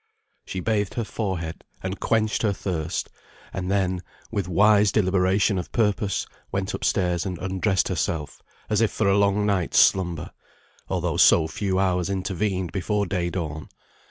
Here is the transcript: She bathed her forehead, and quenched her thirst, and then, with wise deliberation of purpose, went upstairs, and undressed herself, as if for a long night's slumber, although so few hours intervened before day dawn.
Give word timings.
She 0.47 0.61
bathed 0.61 0.95
her 0.95 1.03
forehead, 1.03 1.63
and 1.83 1.99
quenched 1.99 2.41
her 2.41 2.53
thirst, 2.53 3.11
and 3.53 3.69
then, 3.69 4.01
with 4.31 4.47
wise 4.47 4.91
deliberation 4.91 5.59
of 5.59 5.71
purpose, 5.71 6.25
went 6.51 6.73
upstairs, 6.73 7.23
and 7.23 7.37
undressed 7.37 7.87
herself, 7.87 8.41
as 8.67 8.81
if 8.81 8.89
for 8.89 9.07
a 9.07 9.15
long 9.15 9.45
night's 9.45 9.77
slumber, 9.77 10.31
although 10.89 11.17
so 11.17 11.47
few 11.47 11.77
hours 11.77 12.09
intervened 12.09 12.71
before 12.71 13.05
day 13.05 13.29
dawn. 13.29 13.69